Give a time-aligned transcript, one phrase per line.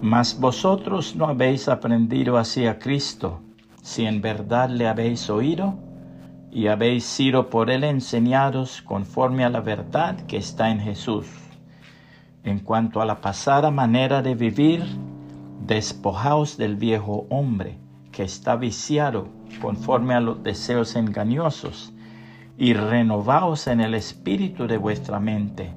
[0.00, 3.40] Mas vosotros no habéis aprendido así a Cristo,
[3.82, 5.74] si en verdad le habéis oído
[6.52, 11.26] y habéis sido por él enseñados conforme a la verdad que está en Jesús.
[12.44, 14.84] En cuanto a la pasada manera de vivir,
[15.66, 17.76] despojaos del viejo hombre
[18.12, 19.28] que está viciado
[19.60, 21.92] conforme a los deseos engañosos,
[22.56, 25.72] y renovaos en el espíritu de vuestra mente,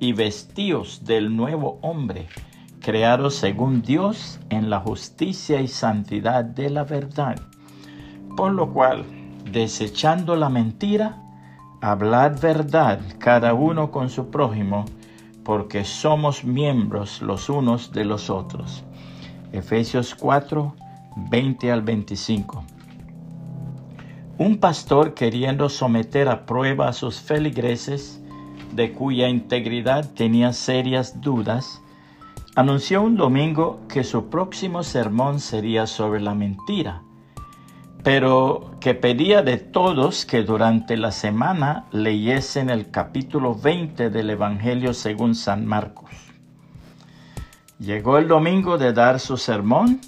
[0.00, 2.28] y vestíos del nuevo hombre,
[2.88, 7.38] creados según Dios en la justicia y santidad de la verdad.
[8.34, 9.04] Por lo cual,
[9.52, 11.22] desechando la mentira,
[11.82, 14.86] hablad verdad cada uno con su prójimo,
[15.44, 18.84] porque somos miembros los unos de los otros.
[19.52, 20.74] Efesios 4,
[21.28, 22.64] 20 al 25.
[24.38, 28.22] Un pastor queriendo someter a prueba a sus feligreses,
[28.72, 31.82] de cuya integridad tenía serias dudas,
[32.58, 37.02] anunció un domingo que su próximo sermón sería sobre la mentira,
[38.02, 44.92] pero que pedía de todos que durante la semana leyesen el capítulo 20 del Evangelio
[44.92, 46.10] según San Marcos.
[47.78, 50.00] Llegó el domingo de dar su sermón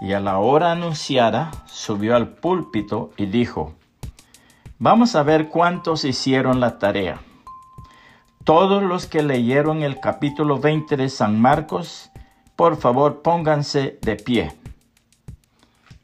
[0.00, 3.74] y a la hora anunciada subió al púlpito y dijo,
[4.78, 7.18] Vamos a ver cuántos hicieron la tarea.
[8.44, 12.10] Todos los que leyeron el capítulo 20 de San Marcos,
[12.56, 14.52] por favor pónganse de pie.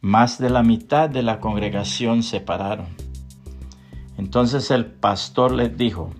[0.01, 2.87] Más de la mitad de la congregación se pararon.
[4.17, 6.15] Entonces el pastor les dijo,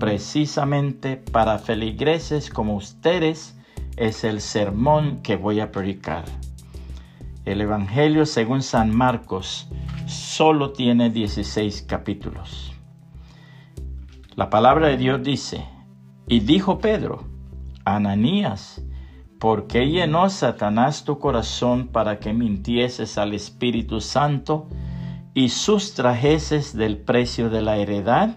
[0.00, 3.54] precisamente para feligreses como ustedes
[3.98, 6.24] es el sermón que voy a predicar.
[7.44, 9.68] El Evangelio según San Marcos
[10.06, 12.72] solo tiene 16 capítulos.
[14.38, 15.64] La palabra de Dios dice,
[16.28, 17.24] y dijo Pedro,
[17.84, 18.80] Ananías,
[19.40, 24.68] ¿por qué llenó Satanás tu corazón para que mintieses al Espíritu Santo
[25.34, 28.36] y sustrajeses del precio de la heredad?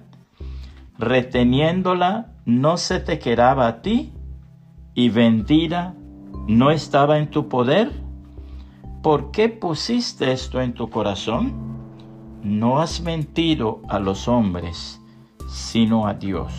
[0.98, 4.12] Reteniéndola, ¿no se te quedaba a ti?
[4.96, 5.94] ¿Y vendida
[6.48, 7.92] no estaba en tu poder?
[9.04, 11.54] ¿Por qué pusiste esto en tu corazón?
[12.42, 15.01] No has mentido a los hombres
[15.52, 16.54] sino a Dios.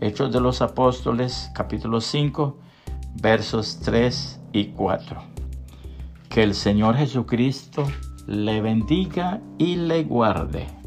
[0.00, 2.58] Hechos de los Apóstoles capítulo 5
[3.20, 5.20] versos 3 y 4.
[6.28, 7.84] Que el Señor Jesucristo
[8.26, 10.77] le bendiga y le guarde.